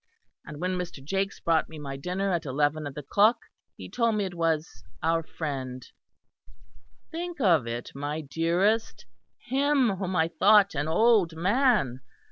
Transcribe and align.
And 0.47 0.59
when 0.59 0.79
Mr. 0.79 0.99
Jakes 1.03 1.39
brought 1.39 1.69
me 1.69 1.77
my 1.77 1.95
dinner 1.95 2.31
at 2.33 2.43
eleven 2.47 2.87
of 2.87 2.95
the 2.95 3.03
clock, 3.03 3.37
he 3.77 3.87
told 3.87 4.15
me 4.15 4.25
it 4.25 4.33
was 4.33 4.83
our 5.03 5.21
friend 5.21 5.85
(think 7.11 7.39
of 7.39 7.67
it, 7.67 7.91
my 7.93 8.21
dearest 8.21 9.05
him 9.37 9.97
whom 9.97 10.15
I 10.15 10.27
thought 10.29 10.73
an 10.73 10.87
old 10.87 11.35
man!) 11.35 11.99